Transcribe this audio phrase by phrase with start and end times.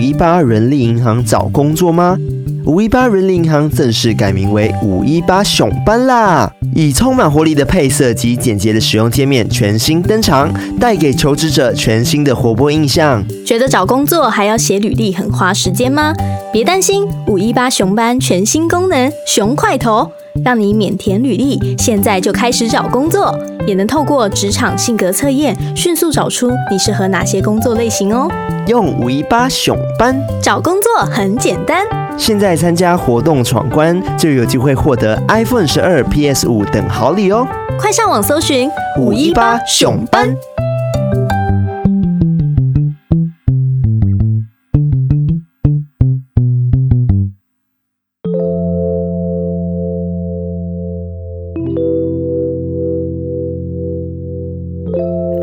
[0.00, 2.16] 五一八人力银行找工作吗？
[2.64, 6.50] 五一八人力银行正式改名为五一八熊班啦！
[6.74, 13.22] 以充满活力的配色及简洁的使用界面全新登场，带给求职者全新的活泼印象。
[13.44, 16.14] 觉得找工作还要写履历很花时间吗？
[16.50, 20.10] 别担心，五一八熊班全新功能熊快投，
[20.44, 23.36] 让你免填履历，现在就开始找工作，
[23.66, 28.28] 也能透过职场性格测验，迅速找出你适合哪些工作类型哦。
[28.66, 31.84] 用五一八熊班找工作很简单。
[32.16, 37.46] 现在参加活动闯关，就有机会获得 iPhone 十二、PS 五等好礼哦！
[37.78, 40.34] 快上网搜寻五一八熊班。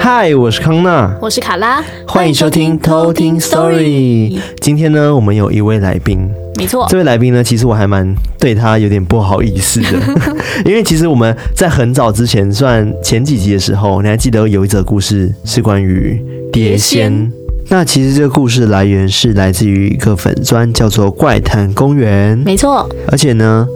[0.09, 4.39] 嗨，我是康娜，我是卡拉，欢迎收听偷听 Story。
[4.61, 9.89] 今天呢，我们有一位来宾，没错，这位来宾呢，其实我还蛮对他有点不好意思的，
[10.63, 17.29] 因为其实我们在很早之前，算前几集的时候，你还记得有一则故事是关于碟仙。
[17.67, 22.89] 那其实这个故事来源是来自于一个粉专，叫做怪谈公园，没错。
[23.09, 23.67] 而且呢，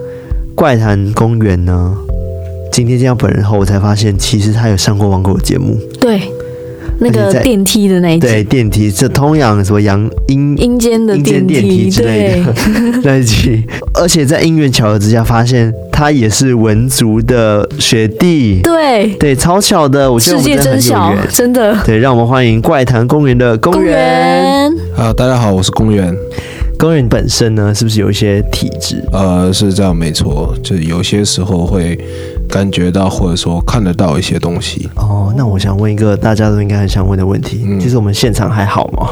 [0.54, 1.94] 怪谈公园呢。
[2.72, 5.78] 今天见到本人后，我才发现其实他有上过网购的节目。
[6.12, 6.30] 对，
[6.98, 8.26] 那个电梯的那一集。
[8.26, 12.54] 对，电梯这通阳什么阳阴阴间的电梯之类的
[13.02, 18.60] 那一集，而且在因缘巧合之下，发现他也是文族的学弟。
[18.62, 21.78] 对对，超巧的，我觉得我们真的很有缘，世界真小，真的。
[21.84, 24.70] 对，让我们欢迎怪谈公园的公园。
[24.94, 26.14] 啊，大家好，我是公园。
[26.78, 29.02] 公园本身呢，是不是有一些体质？
[29.12, 31.96] 呃，是这样，没错，就是有些时候会
[32.52, 34.90] 感觉到，或者说看得到一些东西。
[34.96, 39.08] 哦，那我想问一个大家都应该很想问的问题，嗯、就是我们现场还好吗？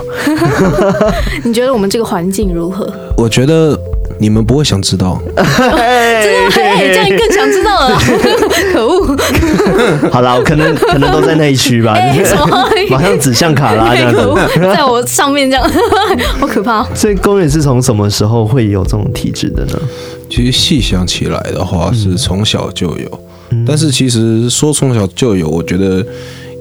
[1.42, 2.86] 你觉得我们这个环境如何？
[3.16, 3.78] 我觉得。
[4.18, 7.98] 你们不会想知道，真这样你更想知道了，
[8.70, 9.16] 可恶！
[10.12, 12.34] 好啦，我可能可能都在那一区吧， 就是
[12.90, 14.20] 马上指向卡拉这样子，
[14.74, 15.66] 在我上面这样，
[16.38, 16.84] 好可怕。
[16.94, 19.78] 所以公园是从什么时候会有这种体质的呢？
[20.28, 23.20] 其实细想起来的话，是从小就有，
[23.66, 26.04] 但是其实说从小就有，我觉得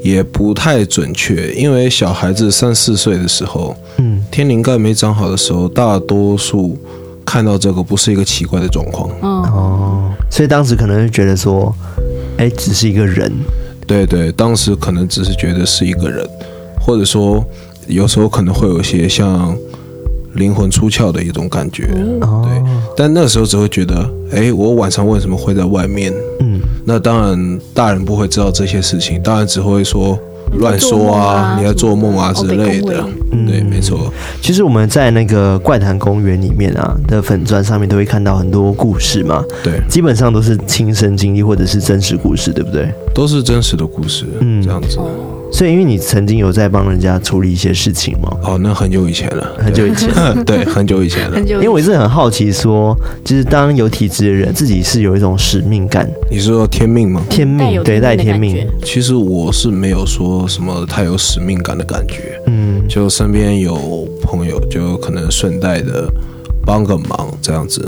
[0.04, 6.78] 也不太准确，因为小孩子三四岁的时候，嗯，天灵盖没长好的时候，大多数。
[7.26, 9.08] 看到这个不是一个奇怪的状况。
[9.22, 11.72] 哦，所以当时可能会觉得说，
[12.40, 13.32] 哎，只是一个人，
[13.86, 16.28] 对对，当时可能只是觉得是一个人，
[16.82, 17.46] 或者说
[17.86, 19.56] 有时候可能会有一些像
[20.34, 22.64] 灵魂出窍的一种感觉，对，
[22.98, 26.12] 但那个时候只会觉得，哎，我晚上为什么会在外面？
[26.40, 26.49] 嗯，
[26.86, 30.18] 那当然大人不会知道这些事情，当然只会说。
[30.54, 31.56] 乱说啊！
[31.60, 34.12] 你在做梦啊之类的，嗯，对，没错。
[34.42, 42.92] 其实我们在那个怪谈公园里面啊的粉砖上面都会看到很多故事嘛，对，基本上都是亲身经历或者是真实故事，对不对？
[43.14, 44.98] 都是真实的故事，嗯，这样子。
[45.52, 48.32] 所以，因为你曾经有在帮人家处理一些事情吗？
[48.44, 50.10] 哦，那很久以前了，很久以前，
[50.46, 51.40] 对，很久以前了。
[51.42, 56.10] 因为我一直很好奇，说，就是当有体质的人，自己是有一种使命感。
[56.30, 57.22] 你是说天命吗？
[57.30, 58.68] 天命，对，带天命。
[58.84, 62.40] 其实我是没有说什么太有使命感的感觉。
[62.46, 66.12] 嗯，就身边有朋友，就可能顺带的。
[66.70, 67.82] 帮个忙这样子，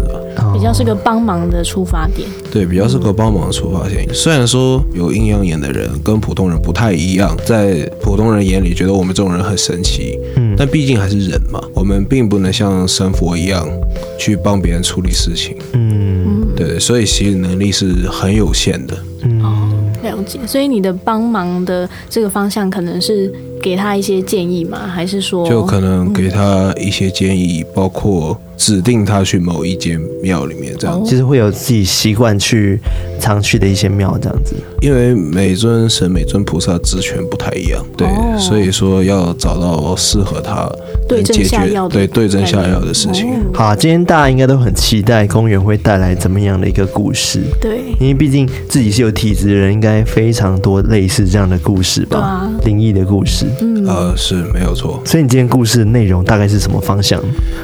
[0.51, 2.27] 比较是个帮忙的出发点。
[2.51, 4.07] 对，比较是个帮忙的出发点。
[4.11, 13.69] 虽然说有阴阳眼的人跟普通人不太一样，在普通人眼里觉得我们这种人很神奇，嗯，但毕竟还是人嘛，我们并不能像神佛一样
[14.17, 18.97] 去帮别人处理事情，嗯，对，所以其实能力是很有限的。
[19.21, 20.39] 嗯，了解。
[20.47, 23.31] 所以你的帮忙的这个方向可能是。
[23.61, 24.79] 给他一些建议吗？
[24.87, 31.09] 还是说就可能给他一些建议，嗯、包括指定他去某一间庙里面这样子。
[31.09, 32.79] 其实会有自己习惯去
[33.19, 34.55] 常去的一些庙这样子。
[34.81, 40.67] 因为每尊神、每尊菩萨职权不太一样，对，哦、所以说要找到适合他
[41.09, 41.57] 能解决
[41.89, 43.29] 对对症下药的事情。
[43.29, 47.41] 哦、好，今天大家应该都很期待公园会带来怎么样的一个故事？
[47.59, 53.45] 对，因为毕竟自己是有体质的人，应该非常多类似这样的故事吧，灵异、啊、的故事。
[53.59, 55.01] 嗯，呃，是没有错。
[55.05, 57.21] 所以你今天故事的内容大概是什么方向？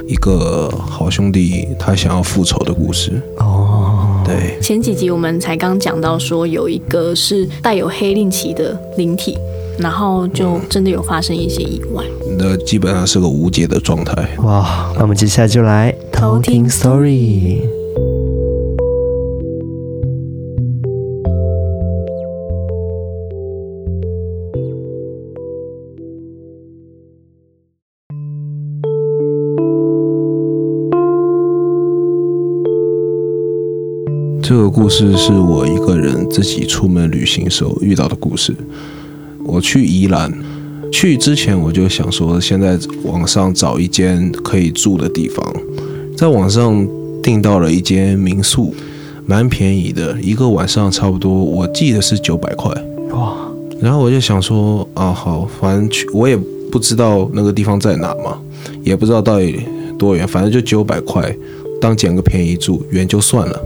[0.07, 3.21] 一个好兄弟他想要复仇的故事。
[3.37, 4.57] 哦，对。
[4.61, 9.37] 前几集我们才刚讲到说有一个是带有黑令旗的灵体，
[9.77, 12.03] 然后就真的有发生一些意外。
[12.37, 14.13] 那基本上是个无解的状态。
[14.39, 17.61] 哇，那我们接下来就来偷听 story。
[34.77, 38.55] 故事是我一个人自己出门旅行时候遇到的故事。
[39.43, 40.31] 我去宜兰，
[40.91, 45.43] 去之前我就想说，现在网上找一间可以住的地方，
[46.15, 46.87] 在网上
[47.23, 48.73] 订到了一间民宿，
[49.25, 52.71] 蛮便宜的，一个晚上差不多，我记得是九百块。
[53.11, 53.35] 哇！
[53.81, 56.37] 然后我就想说，啊，好，反正去我也
[56.71, 58.37] 不知道那个地方在哪嘛，
[58.83, 59.59] 也不知道到底
[59.97, 61.35] 多远，反正就九百块，
[61.81, 63.59] 当捡个便宜住，远就算了。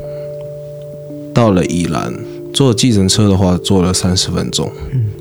[1.41, 2.13] 到了宜兰，
[2.53, 4.71] 坐计程车的话，坐了三十分钟。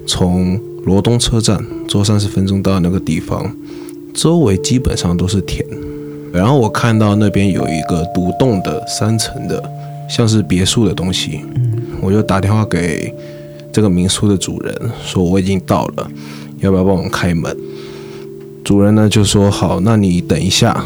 [0.07, 1.59] 从罗东车站
[1.89, 3.57] 坐三十分钟到那个地方，
[4.13, 5.67] 周围基本上都是田。
[6.31, 9.65] 然后我看到那边有一个独栋的三层的，
[10.11, 11.41] 像是别墅的东西。
[12.03, 13.11] 我就打电话给
[13.73, 16.11] 这个民宿的主人，说我已经到了，
[16.59, 17.57] 要不要帮我开门？
[18.63, 20.85] 主人呢就说好，那你等一下。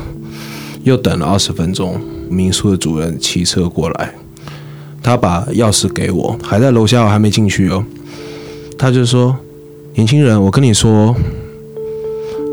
[0.85, 2.01] 又等了二十分钟，
[2.31, 4.15] 民宿的主人骑车过来。
[5.05, 7.85] 他把钥匙给我，还在楼下，我还没进去哦。
[8.79, 9.37] 他就说
[9.97, 11.15] ：“年轻人，我跟你说，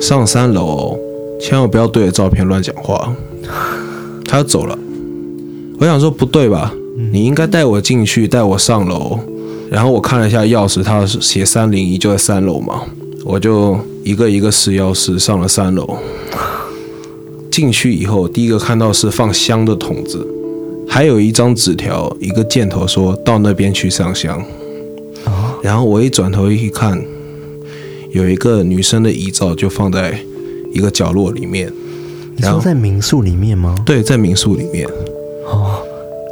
[0.02, 1.00] 上三楼
[1.40, 3.16] 千万不要对着照片乱讲话。
[4.28, 4.78] ”他走了。
[5.80, 6.74] 我想说不对吧？
[7.14, 9.18] 你应该带我进去，带我上楼。
[9.70, 12.82] 然后我看了一下钥匙，他是写三零一，就在三楼嘛。
[13.24, 15.98] 我就一个一个试钥匙上了三楼。
[17.50, 20.28] 进去以后，第一个看到是放香的桶子。
[20.94, 24.44] 还有一张纸条，一个箭头，说到那边去上香。
[25.64, 27.02] 然后我一转头一看，
[28.10, 30.20] 有一个女生的遗照就放在
[30.74, 31.72] 一个角落里面。
[32.36, 33.74] 然后在民宿里面吗？
[33.86, 34.86] 对，在民宿里面。
[35.46, 35.82] 哦，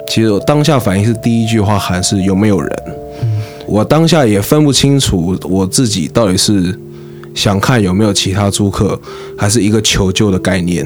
[0.10, 2.84] 其实我当下反应是第一句话还是有没有人？
[3.66, 6.78] 我当下也分不清楚我自己到底是
[7.34, 9.00] 想看有没有其他租客，
[9.38, 10.86] 还是一个求救的概念。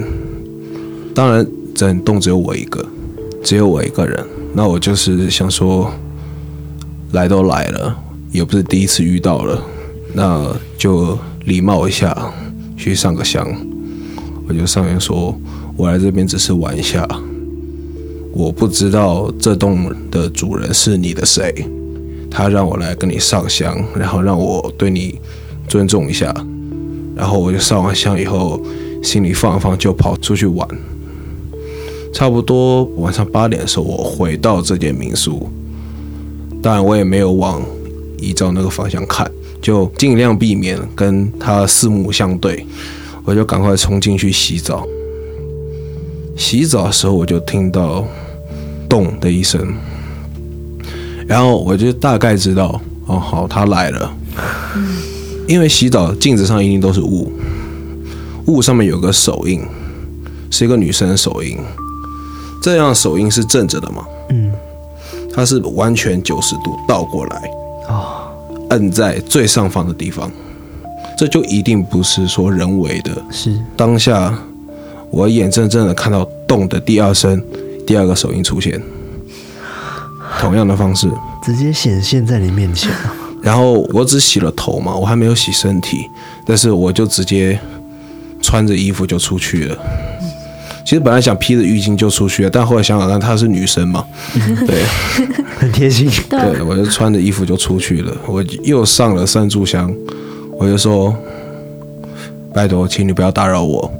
[1.15, 2.85] 当然，整栋只有我一个。
[3.43, 5.91] 只有我一个人，那我就是想说，
[7.11, 7.93] 来都来了，
[8.31, 9.61] 也不是第一次遇到了，
[10.13, 12.33] 那就礼貌一下，
[12.77, 13.45] 去上个香。
[14.47, 15.37] 我就上前说，
[15.75, 17.05] 我来这边只是玩一下，
[18.31, 21.53] 我不知道这栋的主人是你的谁，
[22.31, 25.19] 他让我来跟你上香，然后让我对你
[25.67, 26.33] 尊重一下，
[27.13, 28.61] 然后我就上完香以后，
[29.03, 30.65] 心里放一放，就跑出去玩。
[32.13, 35.49] 差不多晚上八点的时候，我回到这间民宿，
[36.61, 37.61] 当然我也没有往
[38.19, 39.29] 依照那个方向看，
[39.59, 42.65] 就尽量避免跟他四目相对，
[43.25, 44.87] 我就赶快冲进去洗澡。
[46.37, 48.05] 洗澡的时候，我就听到
[48.87, 49.73] 咚的一声，
[51.27, 54.15] 然后我就大概知道，哦，好，他来了。
[55.47, 57.31] 因为洗澡镜子上一定都是雾，
[58.45, 59.61] 雾上面有个手印，
[60.49, 61.57] 是一个女生的手印。
[62.63, 64.05] 这样手印是正着的吗？
[64.29, 64.53] 嗯，
[65.33, 67.51] 它是完全九十度倒过来，
[67.89, 68.31] 啊，
[68.69, 70.31] 摁在最上方的地方，
[71.17, 73.11] 这就一定不是说人为的。
[73.29, 74.33] 是当下
[75.11, 77.43] 我眼睁睁的看到动的第二声，
[77.85, 78.81] 第二个手印出现，
[80.39, 81.11] 同样的方式
[81.43, 82.89] 直接显现在你面前。
[83.43, 86.09] 然后我只洗了头嘛，我还没有洗身体，
[86.45, 87.59] 但是我就直接
[88.41, 89.77] 穿着衣服就出去了。
[90.93, 94.05] 其实本来想披着浴巾就出去了，但后来想想看，她是女生嘛，
[94.67, 94.83] 对，
[95.57, 96.07] 很贴心。
[96.29, 98.15] 对，我就穿着衣服就出去了。
[98.27, 99.91] 我又上了三炷香，
[100.59, 101.11] 我就说
[102.53, 103.91] ：“拜托，请你不要打扰我，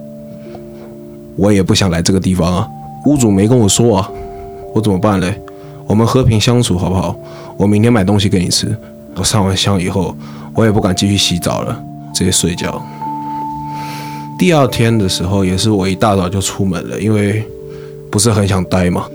[1.35, 2.67] 我也不想来这个地方啊。
[3.07, 4.07] 屋主没跟我说啊，
[4.75, 5.41] 我怎么办嘞？
[5.87, 7.15] 我们和平相处好不好？
[7.57, 8.77] 我明天买东西给你吃。
[9.15, 10.15] 我上完香以后，
[10.53, 11.83] 我也不敢继续洗澡了，
[12.13, 12.79] 直接睡觉。”
[14.37, 17.43] 第二天的时候，也是我一大早就出门了，因为
[18.11, 19.07] 不是很想待嘛，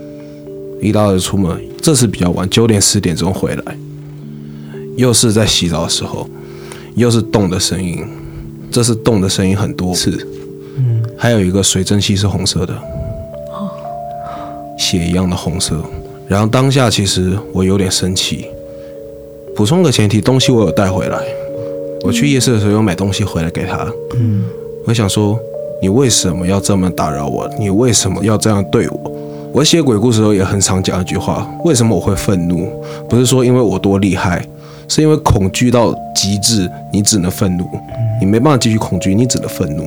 [0.81, 1.55] 一大早就出门。
[1.81, 3.77] 这次比较晚，九点十点钟回来，
[4.97, 6.27] 又是在洗澡的时候，
[6.95, 8.03] 又是动的声音，
[8.71, 10.27] 这是动的声音很多次，
[10.77, 12.73] 嗯，还有一个水蒸气是红色的，
[14.77, 15.81] 血一样的红色。
[16.27, 18.45] 然后当下其实我有点生气。
[19.55, 21.19] 补充个前提，东西我有带回来，
[22.03, 24.43] 我去夜市的时候有买东西回来给他，嗯。
[24.85, 25.37] 我想说，
[25.81, 27.49] 你为什么要这么打扰我？
[27.59, 29.11] 你为什么要这样对我？
[29.53, 32.71] 我写鬼故事的时候也很常讲一句话：为什么我会愤怒？
[33.07, 34.43] 不是说因为我多厉害，
[34.87, 37.65] 是因为恐惧到极致，你只能愤怒，
[38.19, 39.83] 你没办法继续恐惧，你只能愤怒。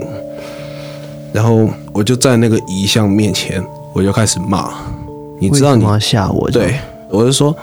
[1.32, 4.70] 然后我就在那个遗像面前，我就开始骂。
[5.40, 6.48] 你知道你要吓我？
[6.50, 6.76] 对，
[7.08, 7.54] 我就说，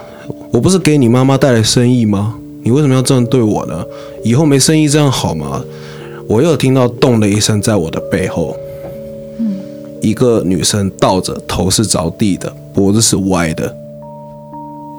[0.52, 2.36] 我不是给你妈妈带来生意吗？
[2.64, 3.84] 你为什么要这样对我呢？
[4.24, 5.64] 以后没生意这样好吗？
[6.30, 8.56] 我又听到咚的一声，在我的背后，
[10.00, 13.76] 一个女生倒着，头是着地的，脖子是歪的，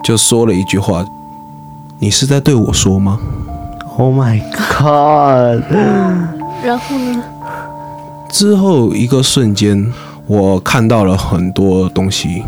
[0.03, 1.07] 就说了一句话
[2.03, 3.21] ：“你是在对我说吗
[3.97, 5.63] ？”Oh my god！
[6.65, 7.23] 然后呢？
[8.33, 9.93] 之后一个瞬间，
[10.27, 12.43] 我看到了很多东西。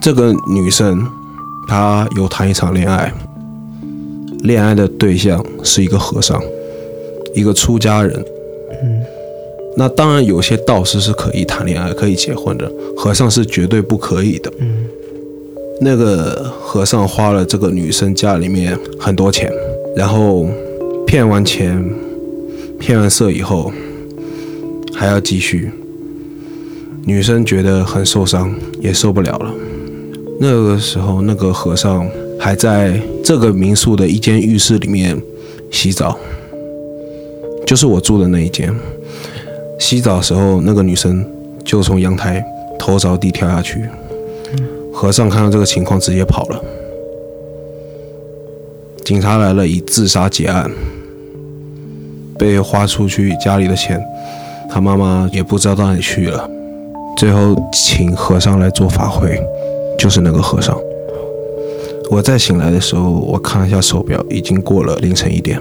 [0.00, 1.06] 这个女生，
[1.68, 3.12] 她有谈一场恋爱，
[4.38, 6.40] 恋爱的对象是一个和尚，
[7.34, 8.12] 一个出家人。
[8.82, 9.02] 嗯。
[9.74, 14.52] 那当然，有些道士是可以谈恋爱、可以结婚的，和尚是绝对不可以的。
[14.58, 14.84] 嗯，
[15.80, 19.50] 那个和尚花了这个女生家里面很多钱，
[19.96, 20.46] 然后
[21.06, 21.82] 骗完钱、
[22.78, 23.72] 骗完色以后，
[24.94, 25.70] 还要继续。
[27.06, 29.54] 女生觉得很受伤，也受不了了。
[30.38, 32.06] 那个时候，那个和尚
[32.38, 35.18] 还在这个民宿的一间浴室里面
[35.70, 36.18] 洗澡，
[37.72, 38.70] 就是我住的那一间。
[39.78, 41.24] 洗澡的时候，那个女生
[41.64, 42.44] 就从阳台
[42.78, 43.88] 头着地跳下去。
[44.92, 46.62] 和尚看到这个情况，直接跑了。
[49.02, 50.70] 警察来了，以自杀结案。
[52.38, 53.98] 被花出去家里的钱，
[54.68, 56.46] 他妈妈也不知道到哪里去了。
[57.16, 59.42] 最后请和尚来做法会，
[59.98, 60.78] 就是那个和尚。
[62.10, 65.58] 我再醒来的时候，我看了一下手表，已经过了凌晨一点。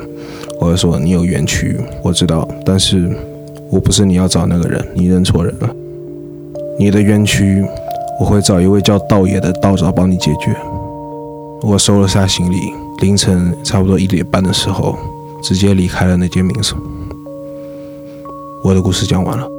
[0.61, 3.11] 我就说：“你有冤屈，我知道，但是。”
[3.71, 5.75] 我不是你要找那个人，你认错人了。
[6.77, 7.63] 你的冤屈，
[8.19, 10.53] 我会找一位叫道爷的道长帮你解决。
[11.61, 12.57] 我收了下行李，
[12.99, 14.97] 凌晨差不多一点半的时候，
[15.41, 16.75] 直接离开了那间民宿。
[18.61, 19.50] 我的故事讲完了。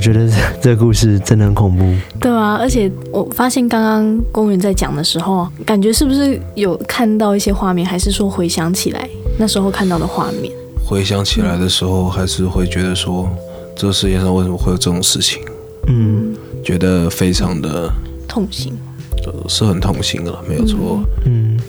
[0.00, 0.26] 我觉得
[0.62, 1.84] 这个故事真的很恐怖。
[2.18, 9.06] 对啊，而且我发现刚刚公园在讲的时候，感觉是不是有看到一些画面，还是说回想起来
[9.38, 10.50] 那时候看到的画面？
[10.86, 13.28] 回想起来的时候，还是会觉得说，
[13.76, 15.42] 这个世界上为什么会有这种事情？
[15.88, 17.92] 嗯，觉得非常的
[18.26, 18.72] 痛心，
[19.50, 20.98] 是很痛心的，没有错。
[21.26, 21.60] 嗯，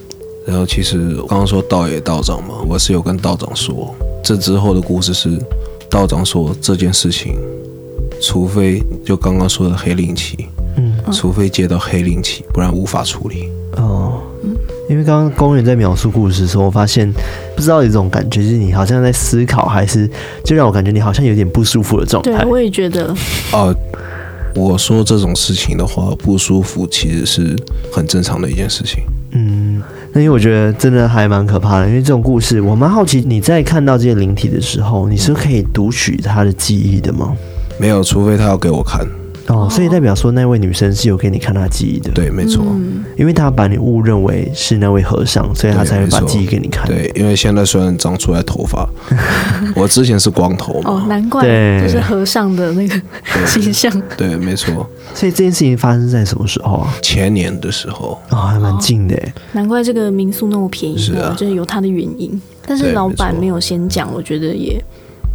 [0.48, 5.38] 然后其实刚刚说道爷道长嘛，我是有跟道长说，这之后的故事是
[5.90, 7.36] 道长说这件事情。
[8.22, 10.48] 除非就刚刚说的黑灵期，
[10.78, 13.50] 嗯，除非接到黑灵期，不然无法处理。
[13.78, 14.22] 哦，
[14.90, 17.12] 因为刚刚公园在描述故事的时候，我发现
[17.56, 20.10] 不知道有一种感觉，就是你好像在思考，还是
[20.44, 22.44] 就让我感觉你好像有点不舒服的状态。
[22.44, 23.16] 对，我也觉得。
[23.54, 23.76] 哦，
[24.54, 27.56] 我说这种事情的话，不舒服其实是
[27.92, 29.04] 很正常的一件事情。
[29.32, 37.34] 嗯，那因为我觉得真的还蛮可怕的，因为这种故事，我蛮好奇你在看到这些灵体的时候，你是可以读取他的记忆的吗？
[37.82, 39.04] 没有，除非他要给我看
[39.48, 42.64] 哦，所以代表说那位女生是有给你看她记忆的，对，没错，
[43.18, 46.88] 因为她把你误认为是那位和尚，所以她才会把记忆给你看。
[46.88, 48.88] 对，因为现在虽然长出来头发，
[49.76, 51.42] 我之前是光头嘛，哦，难怪，
[51.82, 53.02] 就是和尚的那个
[53.48, 53.92] 形象。
[54.16, 54.88] 对，对，没错。
[55.16, 56.94] 所以这件事情发生在什么时候啊？
[57.02, 59.20] 前年的时候哦，还蛮近的。
[59.54, 62.40] 难怪这个民宿那么便宜，是啊，就是有它的原因。
[62.66, 64.80] 但是老板没有先讲，我觉得也。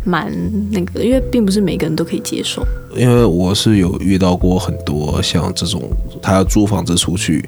[0.06, 0.32] 蛮
[0.70, 2.64] 那个，因为并不是每个人都可以接受。
[2.96, 5.82] 因为我是有遇到过很多像这种，
[6.22, 7.46] 他要租房子出去，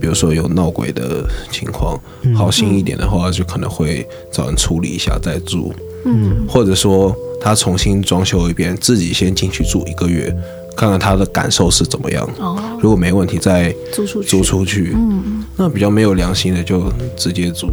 [0.00, 1.98] 比如说有闹鬼的情况，
[2.34, 5.72] 好心一点的话，就可能会找人处理一下再住。
[6.04, 10.34] 嗯，或者说他重新装修一遍，自己先进去住一个月，
[10.76, 12.28] 看看他的感受是怎么样。
[12.38, 14.28] 哦，如果没问题，再租出去。
[14.28, 14.92] 租出去。
[14.94, 17.68] 嗯，那比较没有良心的就直接租。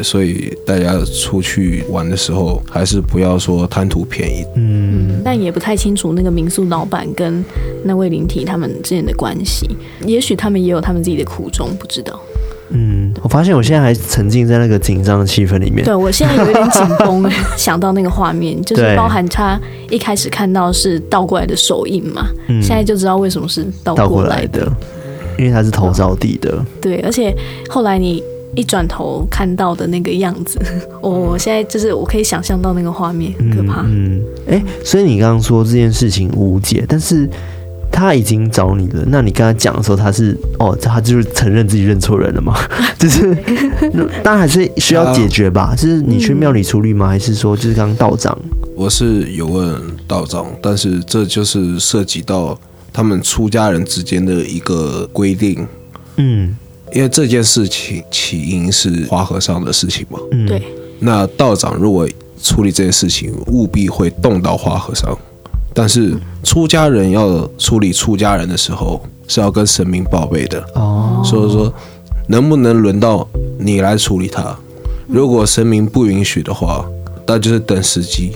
[0.00, 4.44] 所以大家出去玩的时候，还是不要说贪图便宜。
[4.56, 7.44] 嗯，但也不太清楚那个民宿老板跟
[7.84, 9.68] 那位灵体他们之间的关系，
[10.06, 12.18] 也许他们也有他们自己的苦衷，不知道。
[12.70, 15.84] 嗯，我发现我现在还沉浸在那个紧张的气氛里面。
[15.84, 24.66] 对，我现在有点紧绷， 想到那个画面，就是包含他一开始看到是倒过来的手印嘛，嗯，现在就知道为什么是倒过来的，
[25.38, 26.64] 因为他是头着地的。
[26.80, 27.36] 对，而且
[27.68, 28.22] 后来你。
[28.54, 30.60] 一转头看到的那个样子，
[31.00, 33.82] 我、现在就是我可以想象到那个画面，很可怕。
[33.86, 37.28] 嗯，哎、欸，所以你刚刚说这件事情无解，但是
[37.90, 42.54] 他已经找你了，那你跟他讲的时候，他是哦，他就是承认自己认错人了吗？
[42.98, 43.34] 就是
[44.22, 45.74] 当然还是需要解决吧。
[45.76, 47.08] 就 是你去庙里处理吗？
[47.08, 48.38] 还是说就是刚刚道长？
[48.76, 52.58] 我是有问道长，但是这就是涉及到
[52.92, 55.66] 他们出家人之间的一个规定。
[56.16, 56.56] 嗯。
[56.94, 60.62] 因为这件事情起因是花和尚的事情嘛，嗯，对。
[60.98, 62.08] 那道长如果
[62.42, 65.16] 处理这件事情，务必会动到花和尚。
[65.74, 71.72] 但是出家人要处理出家人的时候，是要跟神明报备的哦，所以说
[72.28, 73.26] 能不能轮到
[73.58, 74.54] 你来处理他？
[75.08, 76.84] 如果神明不允许的话，
[77.26, 78.32] 那就是等时机。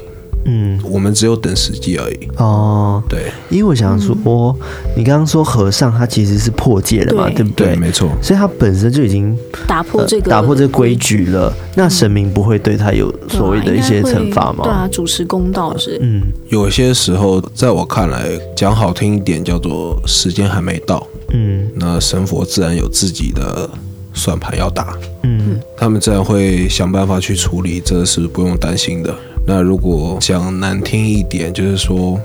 [0.47, 2.29] 嗯，我们只有等时机而已。
[2.37, 7.67] 哦，对，因为我想说，嗯、你刚刚说和尚他其实是破戒的嘛，对，对不对？
[7.69, 8.11] 对，没错。
[8.23, 9.37] 所以他本身就已经
[9.67, 11.53] 打破这个、呃、打破这个规矩了。
[11.75, 14.65] 那神明不会对他有所谓的一些惩罚吗？
[14.65, 15.99] 对啊，主持公道是。
[16.01, 21.07] 嗯，有些时候，在我看来，讲好听一点叫做时间还没到。
[21.33, 23.69] 嗯，那神佛自然有自己的
[24.15, 24.97] 算盘要打。
[25.25, 29.13] 嗯，他们自然会想办法去处理，这是不用担心的。
[29.47, 32.19] 那如果讲难听一点，就是说，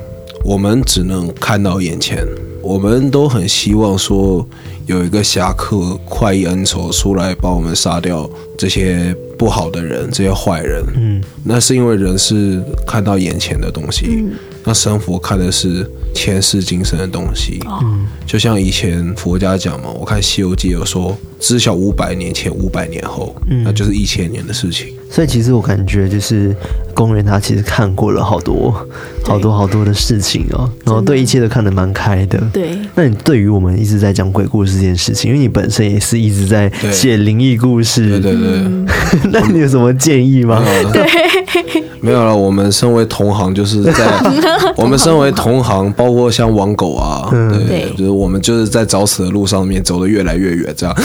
[0.43, 2.25] 我们只能看到眼前，
[2.63, 4.45] 我们都很希望说
[4.87, 10.83] 有一个侠客快意恩仇出来帮我们杀掉这些不好的人，这些坏人。
[10.95, 17.59] 嗯，那是因为人是看到眼前的东西，嗯、那神佛看的是前世今生的东西。
[17.83, 24.95] 嗯，就像以前佛家讲嘛，我看《西游记》有说，知晓五百年前、五百年后，嗯，那就是一千年的事情。
[25.11, 26.55] 所以其实我感觉就是
[26.93, 28.73] 公园他其实看过了好多
[29.25, 32.39] 好多好多的事情哦，然后对一切都看得蛮开的。
[32.53, 40.63] 对，那你对于我们一直在讲鬼故事这件事情，因为你本身也是一直在写灵异故事，对对对，对， 那你有什么建议吗？
[40.93, 41.05] 对，
[41.99, 42.33] 没有了。
[42.33, 43.93] 我们身为同行，就是在
[44.77, 50.95] 我们身为同行，包括像网狗啊，对，对，就是我们就是在找死的路上面走得越来越远，这样。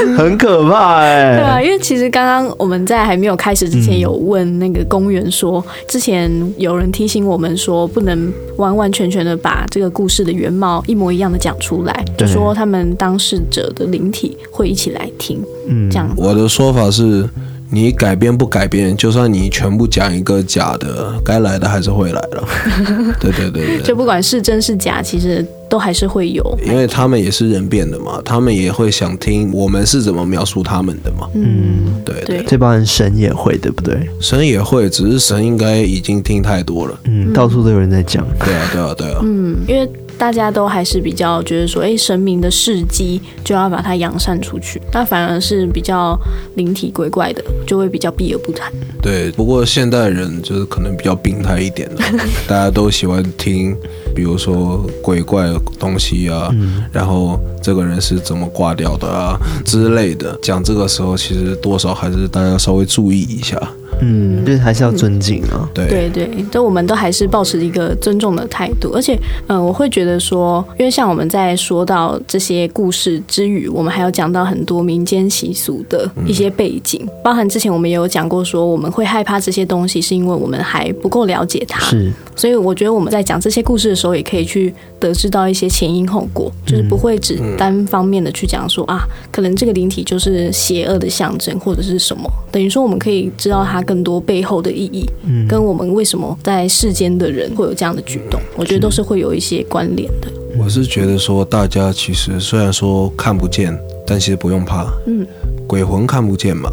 [0.16, 16.08] 很可怕哎、欸，对啊，因为其实刚刚我们在还没有开始之前有问那个公园说，之前有人提醒我们说，不能完完全全的把这个故事的原貌一模一样的讲出来，就说他们当事者的灵体会一起来听，嗯，这样。
[16.16, 17.28] 我的说法是。
[17.70, 22.48] 你改变不改变，就算你全部讲一个假的，该来的还是会来了。
[23.20, 26.42] 对对对对，就不管是真是假，其实都还是会有。
[26.64, 31.28] 因为他们也是人变的嘛，他们也会想听我们是怎么描述他们的嘛。
[31.34, 34.08] 嗯，对对，这帮人神也会，对不对？
[34.20, 36.98] 神也会，只是神应该已经听太多了。
[37.04, 38.26] 嗯，到处都有人在讲。
[38.38, 39.20] 对啊，对啊，对啊。
[39.22, 39.88] 嗯，因为。
[40.18, 46.18] 大家都还是比较觉得说，哎，神明的事迹就要把它扬善出去，那反而是比较
[46.56, 48.72] 灵体鬼怪的，就会比较避而不谈。
[49.00, 52.02] 对，不过现代人就是可能比较病态一点的，
[52.48, 53.76] 大家都喜欢听，
[54.14, 60.36] 比如说鬼怪的东西啊，嗯、然后这个人是怎么挂掉的啊之类的。
[60.42, 63.56] 讲这个时候，其实多少还是大家稍微注意一下。
[64.00, 65.68] 嗯，就是还是要尊敬啊。
[65.74, 68.92] 对对对，都我们都还是保持一个尊重的态度。
[68.94, 69.14] 而且，
[69.46, 81.80] 嗯、呃，我会觉得说，因为像我们在说到这些故事之余，我们还有讲到很多民间习俗的一些背景，嗯、包含之前我们也有讲过，说我们会害怕这些东西，是因为我们还不够了解它。
[81.80, 92.30] 是，所以我觉得我们在讲这些故事的时候，也可以去得知到一些前因后果，就是不会只单方面的去讲说、嗯、啊，可能这个灵体就是邪恶的象征或者是什么。
[92.52, 93.82] 等于说，我们可以知道它。
[93.88, 100.30] 更多背后的意义，嗯，跟我们为什么在世间的人会有这样的举动，我觉得都是会有一些关联的。
[100.58, 103.74] 我是觉得说，大家其实虽然说看不见，
[104.06, 105.26] 但其实不用怕，嗯，
[105.66, 106.68] 鬼魂看不见嘛，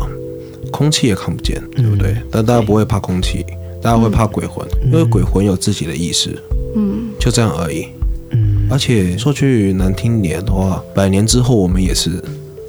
[0.72, 2.12] 空气也看不见，对不对？
[2.12, 3.46] 嗯，但大家不会怕空气，
[3.82, 6.38] 大家会怕鬼魂，因为鬼魂有自己的意识，
[6.76, 7.88] 嗯，就这样而已，
[8.32, 8.68] 嗯。
[8.70, 12.22] 而且说句难听点的话，百年之后我们也是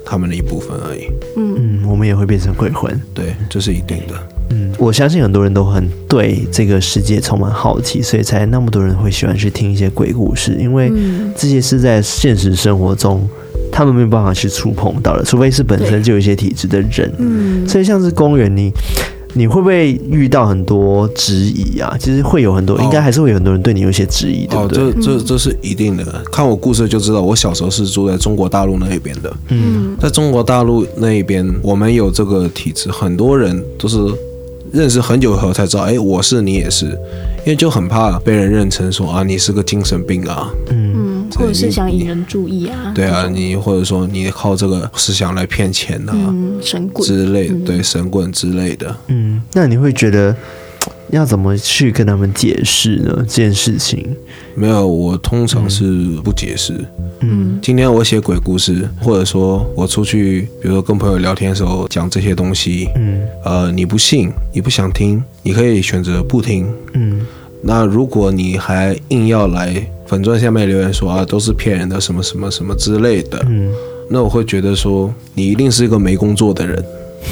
[0.04, 1.54] 他们的一部分而已，嗯。
[1.58, 4.14] 嗯，我们也会变成鬼魂，对，这是一定的。
[4.50, 10.92] 嗯，我相信很多人都很对这个世界充满好奇，所以才那么多人会喜欢去听一些鬼故事，因为
[11.36, 13.28] 这些是在现实生活中
[13.72, 17.12] 他们没有办法去触碰到的，除非是本身就有一些体质的人。
[17.18, 18.72] 嗯，所以像是公园，你
[19.34, 21.94] 你会不会遇到很多质疑啊？
[21.98, 24.84] 其实会有很多，应该还是会有很多人对你有一些质疑，对不对？
[24.84, 26.04] 哦，这这这是一定的。
[26.30, 29.36] 看我故事就知道，我小时候是住在中国大陆那一边的。
[29.48, 33.98] 嗯，在中国大陆那一边，我们有这个体质，很多人都是。
[34.76, 47.06] 认识很久以后才知道，哎，我是你也是，因为就很怕被人认成说啊，你是个精神病啊，嗯，或者是想引人注意啊，对啊，你或者说你靠这个思想来骗钱啊，嗯，神棍。
[47.06, 50.36] 之类的，嗯、对，神棍之类的，嗯，那你会觉得？
[51.10, 53.14] 要怎么去跟他们解释呢？
[53.18, 54.04] 这件事情
[54.54, 55.84] 没有，我通常是
[56.24, 56.74] 不解释。
[57.20, 66.66] 嗯，今天我写鬼故事，或者说我出去，比如说跟朋友聊天的时候讲这些东西，嗯，呃，你不信，你不想听，你可以选择不听。
[66.94, 67.24] 嗯，
[67.62, 73.72] 那如果你还硬要来粉钻下面留言说啊，都是骗人的，什么什么什么之类的，嗯，
[74.10, 76.84] 那我会觉得说你一定是一个没工作的人。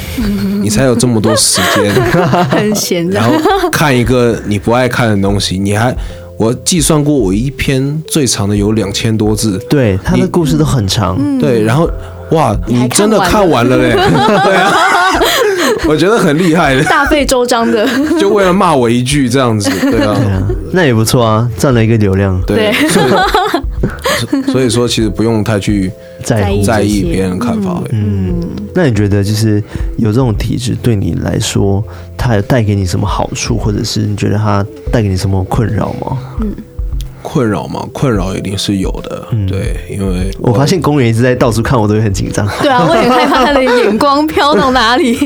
[0.61, 1.91] 你才有这么多时间，
[2.49, 3.31] 很闲，然后
[3.71, 5.95] 看一个你不爱看的东西，你还
[6.37, 9.57] 我计算过，我一篇最长的有两千多字。
[9.69, 11.17] 对，他的故事都很长。
[11.39, 11.89] 对，然后
[12.31, 13.93] 哇，你真的看完了嘞？
[14.43, 14.71] 对啊，
[15.87, 17.87] 我觉得很厉害的，大费周章的，
[18.19, 20.17] 就为了骂我一句这样子，对啊，
[20.73, 22.41] 那也不错啊，赚了一个流量。
[22.45, 22.73] 对，
[24.51, 25.91] 所以说其实不用太去
[26.23, 27.81] 在意在意别人看法。
[27.91, 28.33] 嗯，
[28.75, 29.63] 那你觉得就是
[29.97, 31.83] 有这种体质对你来说，
[32.17, 36.17] 它有带给你什么好处，或者是你觉得它带给你什么困扰吗？
[36.41, 36.53] 嗯，
[37.21, 37.87] 困扰吗？
[37.93, 39.27] 困扰一定是有的。
[39.31, 42.45] 嗯，对，因为我，我发现公园一直在到处看，我都会很紧张。
[42.61, 45.17] 对啊，我也害怕他的眼光飘到哪里。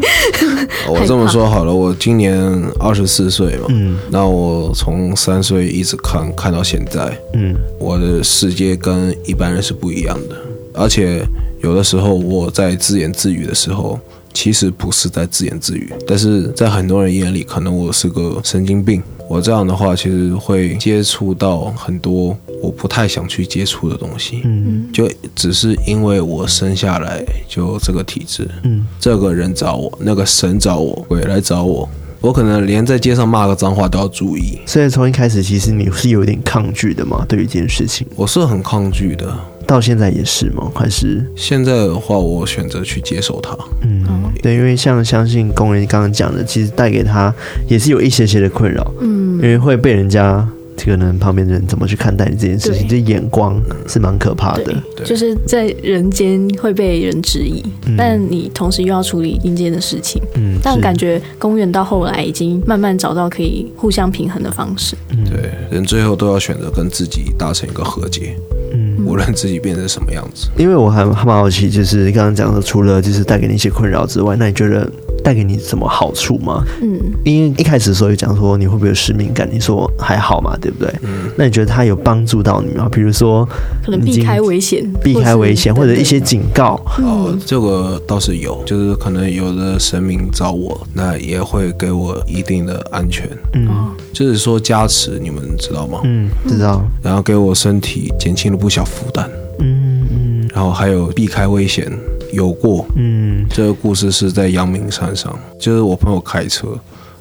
[0.88, 2.40] 我这么说好了，我今年
[2.80, 10.36] 二十四岁嘛，嗯，那我从三岁一直看看到现在，嗯，我的世界跟一般人是不一样的，
[10.74, 11.26] 而且
[11.62, 14.00] 有的时候我在自言自语的时候。
[14.32, 19.02] 其实不是在自言自语，但是在很多人眼里，可能我是个神经病。
[19.28, 24.42] 我这样的话，其实会接触到很多我不太想去接触的东西。
[24.46, 28.48] 嗯，就只是因为我生下来就这个体质。
[28.64, 31.90] 嗯，这个人找我，那个神找我，鬼来找我，
[32.22, 34.60] 我可能连在街上骂个脏话都要注意。
[34.68, 37.26] 所以从一开始，其实你是有点抗拒的嘛？
[37.28, 39.36] 对于这件事情，我是很抗拒的。
[39.70, 40.72] 到现在也是吗？
[40.74, 43.56] 还是现在的话，我选择去接受它。
[43.84, 44.04] 嗯，
[44.42, 47.32] 对，因为像相信工人刚刚讲的，其实带给他
[47.68, 48.92] 也是有一些些的困扰。
[49.00, 50.48] 嗯，因为会被人家。
[50.82, 54.74] 可能旁边的人怎么去看待你这件事情，这眼光是蛮可怕的。
[55.04, 60.20] 就是在人间会被人质疑，嗯、但你同时又要处理阴间的事情。
[60.36, 64.96] 嗯，但感觉公园到后来已经慢慢找到可以互相平衡的方式。
[65.10, 68.38] 嗯，对，人最后都要选择跟自己达成一个和解。
[68.72, 70.50] 嗯，无论自己变成什么样子。
[70.56, 74.88] 因为我还蛮好奇，就是刚刚讲的，除了就是带给你一些困扰之外，那你觉得？
[75.30, 76.66] 带给你什么好处吗？
[76.82, 80.92] 嗯，因为一开始的时候就讲说你会不会有使命感，你说还好嘛，对不对？
[81.04, 82.90] 嗯，那你觉得他有帮助到你吗？
[82.92, 83.48] 比如说
[83.86, 86.82] 可能避开危险，避开危险或者一些警告。
[86.98, 93.30] 哦，这个倒是有，就是可能有的神明找我，那也会给我一定的安全。
[93.54, 93.70] 嗯，
[94.12, 96.00] 就是说加持，你们知道吗？
[96.06, 96.84] 嗯，知道。
[97.04, 99.30] 然后给我身体减轻了不小负担。
[99.60, 100.50] 嗯嗯。
[100.56, 101.88] 然后还有避开危险。
[102.32, 106.68] 有过，嗯，这个故事是在阳明山上，就是我朋友开车，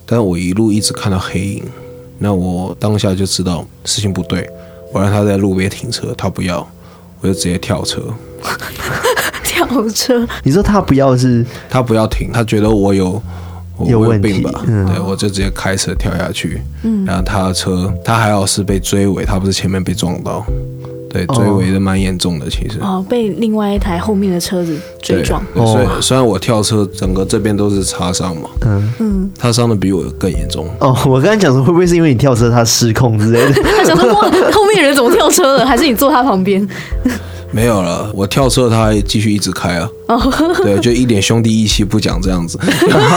[0.05, 1.65] 但是我一路一直看到黑影，
[2.19, 4.49] 那我当下就知道事情不对，
[4.93, 6.67] 我让他在路边停车，他不要，
[7.21, 8.03] 我就直接跳车，
[9.43, 10.27] 跳车？
[10.43, 11.45] 你说他不要是？
[11.71, 13.23] 他不要停，他觉得我有
[13.77, 14.65] 我有病吧？
[14.67, 20.45] 嗯、对，我就直接开车跳下去，嗯，然后他的车，他还好是被追尾，他不是前面被撞到。
[21.11, 25.43] 对，追尾的蛮严重的，其实哦，被另外一台后面的车子追撞。
[25.55, 30.67] 所以虽然我跳车，整个这边都是擦伤嘛，嗯嗯，他伤的比我更严重。
[30.81, 33.63] 哦，我刚才讲说，会不会是因为你跳车他失控之类的？
[33.63, 34.21] 他想说哇，
[34.53, 35.67] 后面人怎么跳车了？
[35.67, 36.67] 还是你坐他旁边？
[37.51, 39.89] 没有了，我跳车，他还继续一直开啊。
[40.09, 40.19] 哦，
[40.63, 42.59] 对，就一点兄弟义气不讲这样子。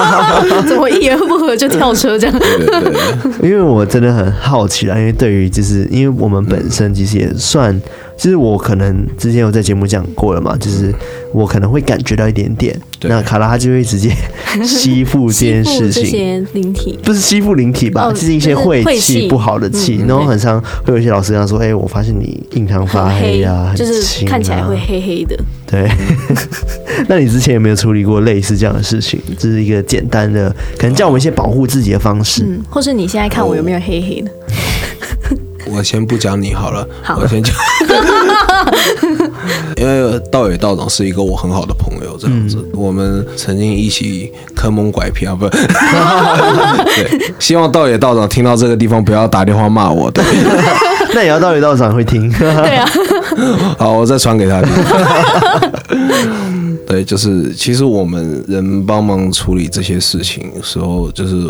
[0.67, 2.39] 怎么一言不合就跳车这样？
[2.39, 3.49] 对对对。
[3.49, 7.79] 因为我真的很好奇啦，因为对于就是因为我们本身其实也算。
[8.21, 10.93] 其实我可能之前有在节目讲过了嘛，就是
[11.33, 14.15] 我可能会感觉到一点点，那卡拉他就会直接
[14.63, 16.99] 吸附这件事情，灵体。
[17.03, 18.03] 不是吸附灵体吧？
[18.03, 25.89] 哦、就是一些晦气不好的气，嗯、然后很常会有一些老师这样说：“哎、欸，我发现你印堂发黑啊，就是看起来会黑黑的。”对，
[27.09, 29.19] 那你之前有没有处理过类似这样的事情？
[29.35, 34.31] 这是一个简单的，可能叫我们一些保护自己的方式，嗯，或是你现在看我有没有黑黑的？
[35.67, 37.17] 我先不讲你好了，好。
[37.21, 37.55] 我先讲，
[39.77, 45.47] 因为道野道长是一个我很好的朋友，这样子，嗯、我们曾经一起坑蒙拐骗啊，不，
[46.95, 50.23] 对，希望道野道长听到这个地方不要打电话骂我，对，
[51.15, 52.89] 那也要道野道长会听，对啊，
[53.77, 54.71] 好，我再传给他听，
[56.85, 61.47] 对，就是其实我们人帮忙处理这些事情的时候，就是。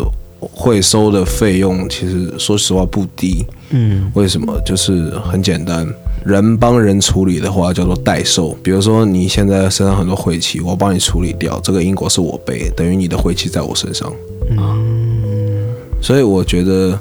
[0.50, 4.52] 会收的费用其实说实话不低，嗯，为什么？
[4.66, 5.86] 就是很简单，
[6.24, 8.56] 人帮人处理的话叫做代受。
[8.62, 14.12] 比如说你现在身上很多晦气，我帮你处理掉，这个因果是我背，等于你的晦气在我身上。
[14.50, 16.98] 嗯，所以我觉得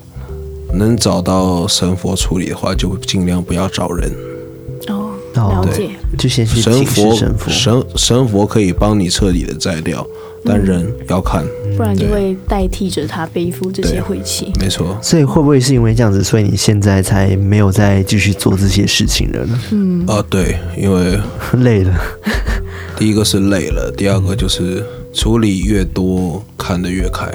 [0.73, 4.11] 能找到神佛处理的话，就尽量不要找人。
[4.87, 7.15] 哦，了解，就先去神佛，
[7.47, 10.05] 神神佛可以帮你彻底的摘掉。
[10.43, 11.45] 但人要看，
[11.77, 14.51] 不然就会代替着他背负这些晦气。
[14.59, 19.59] 没错，所以会不会是因为这样子，所以你现在才没有再继续做这些事情了呢？
[19.71, 21.19] 嗯，啊，对，因为
[21.63, 21.93] 累了。
[22.97, 27.25] 第一个是累了，第二个就是处理越多，看得越开。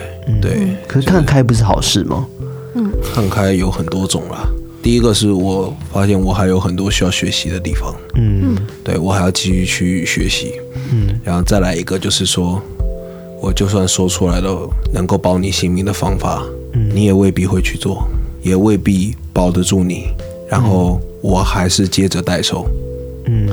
[0.40, 2.24] 对，可是看开不是好事吗？
[2.74, 4.46] 嗯，看开有很多种啦。
[4.82, 10.52] 第一个是我发现我还有很多需要学习的地方，嗯对我还要继续去学习，
[10.92, 12.62] 嗯然后再来一个就是说，
[13.40, 16.90] 我就算说出来了能够保你性命的方法，嗯。
[16.94, 18.06] 你也未必会去做，
[18.42, 20.08] 也未必保得住你，
[20.48, 22.66] 然后我还是接着代收。
[23.26, 23.48] 嗯，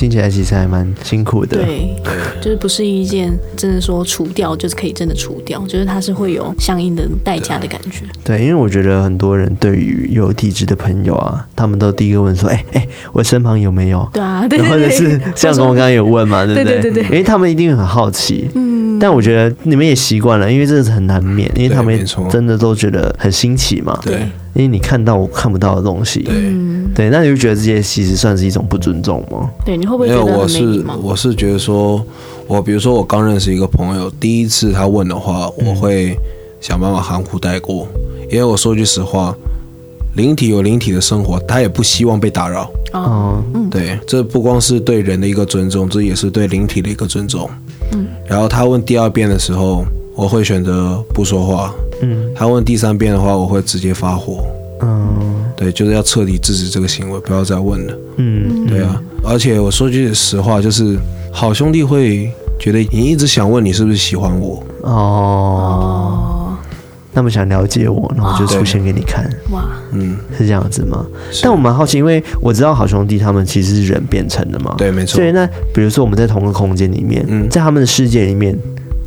[0.00, 1.58] 听起来其实还蛮辛苦的。
[1.58, 1.94] 对，
[2.40, 8.06] 就是不是一件真的说除掉就是可以真的除掉，就是它是会有相应的代价的感觉。
[8.24, 16.80] 对，因为我觉得很多人对于有体质的朋友啊，他们都第一个问说：“哎、哎、我身旁有没有？”对啊，对对或者是像我刚刚有问嘛，对不对？
[16.80, 18.48] 对对对对因为他们一定很好奇。
[18.54, 23.98] 嗯，但我觉得你们也习惯了，因为这是很难免，因为他们真的都觉得很新奇嘛。
[24.02, 26.20] 对因为你看到我看不到的东西。
[26.20, 29.48] 对，嗯，对，那你就觉得这些其实算是一种不尊重吗？
[29.64, 30.84] 对，你会不会没有，觉得我是？
[31.02, 32.04] 我是觉得说，
[32.46, 36.16] 我比如说我刚认识一个朋友，第一次他问的话，我会
[36.60, 37.86] 想办法含糊带过，
[38.30, 39.34] 因为我说句实话，
[40.16, 42.70] 灵体有灵体的生活，他也不希望被打扰。
[42.92, 47.48] 哦，对，这不光是对人的一个尊重，这也是对灵体的一个尊重。
[47.92, 49.84] 嗯，然后他问第二遍的时候，
[50.16, 51.72] 我会选择不说话。
[52.02, 54.39] 嗯他问第三遍的话，我会直接发火。
[54.82, 57.98] 嗯对，就是要彻底制止这个行为，不要再问了。
[58.16, 60.96] 嗯，对啊，而且我说句实话，就是
[61.30, 66.56] 好兄弟会觉得你一直想问你是不是喜欢我，哦，哦，
[67.12, 71.04] 那么想了解我，那我就出现给你看，哇，嗯，是这样子吗？
[71.42, 74.74] 但我蛮好奇，因为我知道好兄弟他们其实是人变成的嘛。
[74.78, 75.16] 对，没错。
[75.16, 77.48] 所以，那比如说我们在同个空间里面，嗯。
[77.50, 78.58] 在他们的世界里面，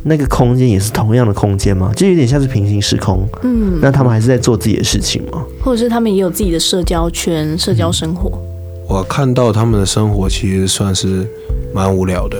[0.04, 1.90] 那个空间也是同样的空间吗？
[1.96, 3.26] 就有点像是平行时空。
[3.42, 5.42] 嗯，那他们还是在做自己的事情吗？
[5.62, 8.38] 或者是他们也有自己的社交圈、社交生活。
[8.86, 11.26] 我看到他们的生活其实算是
[11.74, 12.36] 蛮无聊的。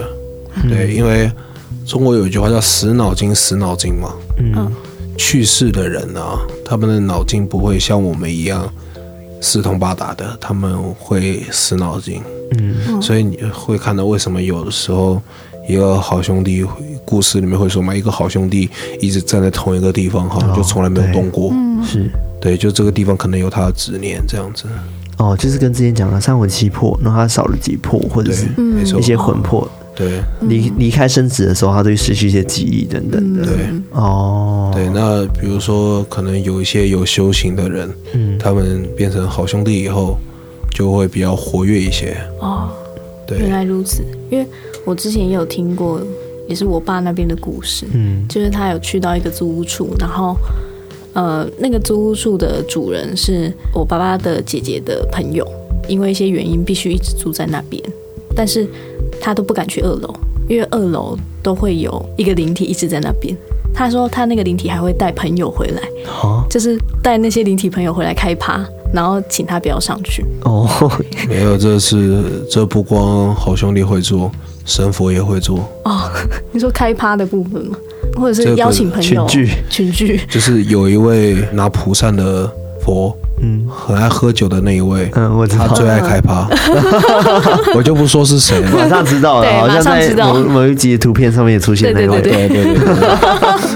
[0.69, 1.31] 对，因为
[1.87, 4.15] 中国有一句话叫“死脑筋，死脑筋”嘛。
[4.39, 4.71] 嗯
[5.17, 8.69] 去世的人啊，他们的脑筋不会像我们一样
[9.41, 12.21] 四通八达的，他们会死脑筋。
[12.59, 15.23] 嗯所以你会看到为什么有的时候
[15.69, 16.65] 一个好兄弟
[17.05, 18.69] 故事里面会说嘛，一个好兄弟
[19.01, 21.53] 一直站在同一个地方，好像就从来没有动过。
[21.85, 24.65] 是对，就这个地方可能有他的执念这样子。
[25.17, 29.03] 哦，就是跟之前讲的三魂七魄，然后他少了几魄，或者对是，没错一。
[29.03, 33.47] 些魂魄，对离离开身子的时候，他都会失去一些记忆等等的。
[33.47, 33.55] 对
[33.93, 40.19] 哦，对，那比如说可能有一些有修行的人，嗯他们变成好兄弟以后，
[40.71, 42.17] 就会比较活跃一些。
[42.41, 42.69] 哦，
[43.27, 44.03] 对原，来如此。
[44.31, 44.45] 因为
[44.85, 46.01] 我之前也有听过，
[46.49, 48.27] 也是我爸那边的故事，嗯。
[48.29, 50.37] 就是他有去到一个租屋处，然后
[51.15, 55.47] 呃，那个租屋处的主人是我爸爸的姐姐的朋友，
[55.89, 57.83] 因为一些原因必须一直住在那边，
[58.35, 58.69] 但是
[59.21, 60.15] 他都不敢去二楼，
[60.49, 63.37] 因为二楼都会有一个灵体一直在那边。
[63.73, 65.83] 他说他那个灵体还会带朋友回来，
[66.49, 70.25] 就是带那些灵体朋友回来开趴，然后请他不要上去。
[70.45, 70.69] 哦，
[71.29, 74.31] 没有，这是这不光好兄弟会做，
[74.65, 75.69] 神佛也会做。
[75.85, 76.09] 哦，
[76.53, 77.77] 你说开趴的部分吗？
[78.15, 82.49] 或者是邀请朋友群聚群聚就是有一位拿蒲扇的
[82.81, 86.47] 佛，嗯很爱喝酒的那一位，嗯，我知道，他最爱开趴，
[87.75, 88.89] 我就不说是谁马。
[88.89, 92.21] 上知道了，好像在马上知道某某一集的图片上面也出现那位。
[92.23, 93.74] 对对对对对对，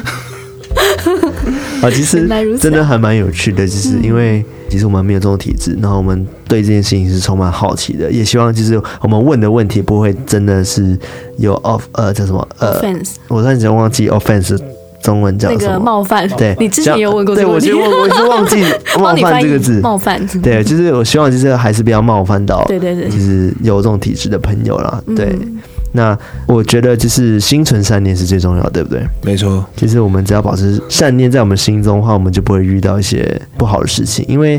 [1.83, 10.99] 啊，其实真的还蛮有趣的，就是因为其实我们没有这种体质，然后我们对这件事情是充满好奇的，也希望就是我们问的问题不会真的是
[11.37, 14.59] 有 off 呃叫什么呃，fans 我突然间忘记 offense
[15.01, 15.79] 中文叫那个什么？
[15.79, 18.65] 冒犯，对，你之前也有问过对，我就忘，我就忘记
[18.99, 19.81] 冒犯这个字。
[19.81, 23.09] 冒犯，对，就是我希望就是还是不要冒犯到，对对对。
[23.09, 25.01] 就是有这种体质的朋友啦。
[25.15, 25.59] 对，嗯
[25.99, 29.05] 那我觉得就是心存善念是最重要的，对不对？
[29.25, 34.25] 没错，其实我们只要保持善念在我们心中的话，我们就不会遇到一些不好的事情。
[34.29, 34.57] 因为，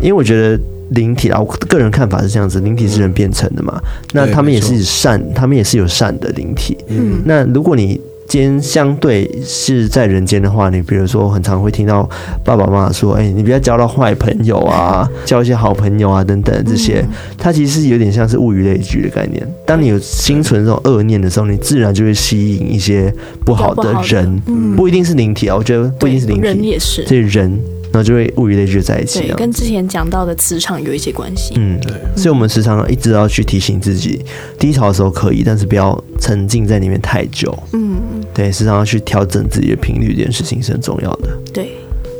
[0.00, 0.58] 因为我觉得
[0.92, 3.78] 灵体啊，我个人看法是这样子，灵体是人变成的嘛，
[4.14, 6.74] 那他们也是善，他们也是有善的灵体。
[6.88, 12.06] 嗯那如果你今天相对是在人间的话，你比如说很常会听到
[12.44, 17.00] 爸爸妈妈说：“哎、你不要交到坏朋友啊， 交一些好朋友啊，等等这些。
[17.00, 17.08] 嗯。
[17.38, 19.42] 它其实是有点像是物以类聚的概念。
[19.64, 23.10] 当你有心存这种恶念的时候，你自然就会吸引一些
[23.46, 24.76] 不好的人，嗯。
[24.76, 27.58] 不一定是灵体啊，我觉得不一定是灵体，人也是，这些人，
[27.92, 29.36] 然后就会物以类聚在一起对，啊。
[29.36, 31.54] 跟之前讲到的磁场有一些关系。
[31.56, 34.24] 嗯，对所以我们时常一直要去提醒自己，
[34.58, 37.56] 低潮的时候可以，但是不要沉浸在里面太久。
[37.72, 37.96] 嗯，
[38.34, 41.72] 对，时常要去调整自己的频率，这件事情是很重要的，对，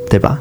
[0.09, 0.38] 对吧？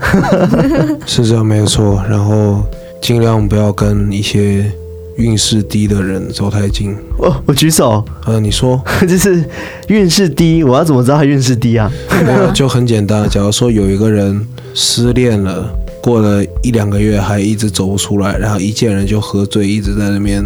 [1.06, 2.04] 是这样没有错。
[2.10, 2.64] 然后
[3.02, 4.72] 尽量不要跟一些
[5.18, 6.96] 运势低的人走太近。
[7.20, 9.44] 哦我举手，呃，你说， 就是
[9.90, 11.92] 运势低，我要怎么知道他运势低啊？
[12.26, 13.28] 没有就很简单。
[13.30, 15.70] 假如说有一个人失恋了，
[16.02, 20.44] 过了一两个月还一直走不出来，然后一见人就喝醉，一直在那边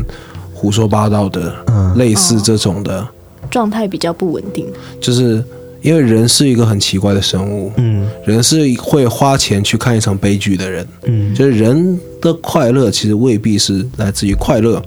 [0.53, 3.07] 胡说八道的，嗯，类似这种的
[3.49, 4.67] 状态比较不稳定，
[4.99, 5.43] 就是。
[5.81, 14.81] 因为人是一个很奇怪的生物，嗯，人是会花钱去看一场悲剧的人，嗯，就是人的快乐其实未必是来自于快乐，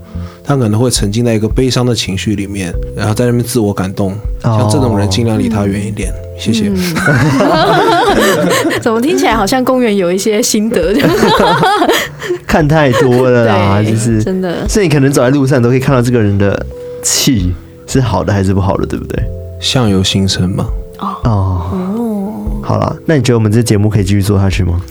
[0.44, 6.68] 他可能会沉浸在一个悲伤的情绪里面，然后在那边自我感动，哦、像这种人尽量离他远一点，嗯、谢谢。
[6.68, 6.76] 嗯、
[8.80, 10.94] 怎么听起来好像公园有一些心得？
[12.46, 16.64] 看太多了啦， 对就是真的，所以你可能走在路上都可以看到这个人的
[17.02, 17.52] 气
[17.88, 19.20] 是好的还是不好的，对不对？
[19.60, 20.68] 相由心生嘛。
[21.24, 24.80] 哦哦，好了，那你觉得我们这节目可以继续做下去吗？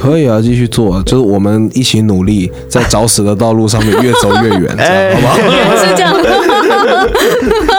[0.00, 5.36] 可以啊，继续做，就是我们一起努力，在找死的道路上面越走越远， 这样、好不好？
[5.76, 6.14] 是这样。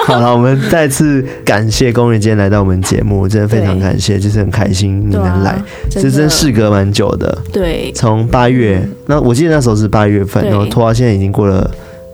[0.05, 7.37] 好了，我们再次感谢工人今天来到我们节目，真的非常感谢，就是很开心你能来，这真，真事隔蛮久的。
[7.51, 11.69] 对，从八月，那我记得那时候是八月份，然后拖到现在已经过了。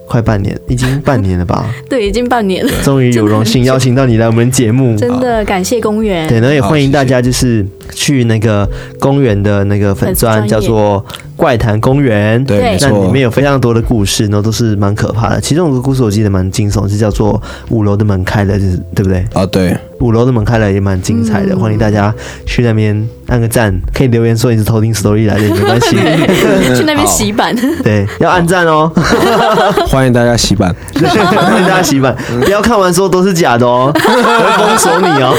[0.08, 1.66] 快半年，已经半年了吧？
[1.90, 2.72] 对，已经半年了。
[2.84, 6.28] 终于有荣幸邀请到你来我们节目，真的感谢公园。
[6.28, 11.04] 对，那也欢迎大家，就是去那个公园的那个粉砖，叫做
[11.36, 12.44] 怪谈公园。
[12.46, 15.42] 对，那里面有非常多的故事，然后都是蛮可怕的。
[15.42, 19.26] 其中有个故事我记得蛮惊悚，是叫做五楼的门开了，就是对不对？
[19.34, 19.76] 啊，对。
[20.00, 22.14] 五楼的门开了也蛮精彩的，欢迎大家
[22.46, 25.96] 去那边按个赞，可以留言说你是偷听 story 来的也 没关系，
[26.76, 28.92] 去那边洗版， 对，要按赞哦，
[29.88, 35.34] 欢迎大家洗版，欢迎大家洗版，不要看完说都是假的哦，我会封锁你哦。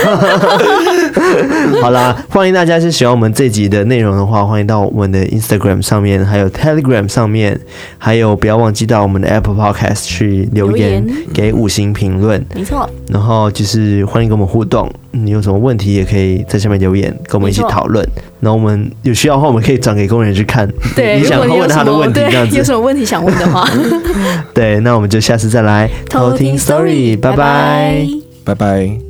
[1.82, 7.60] 好啦，欢迎大家是喜欢我们这集的内容的话，欢迎到我们的 Instagram 上面，还有 Telegram 上面，
[7.98, 14.44] 还有不要忘记到我们的 Apple Podcast 去留言，给五星评论，没错，然后就是欢迎跟我们。
[14.54, 18.04] 互动，你有什么问题也可以在下面留言，跟我们一起讨论。
[18.40, 20.68] 然后我们有需要的话，我们可以转给工人去看。
[20.94, 23.68] 对， 你想问他的问题，这样子 有什么问题想问的话，
[24.52, 28.06] 对，那我们就下次再来偷听 story，拜拜，
[28.44, 29.03] 拜拜。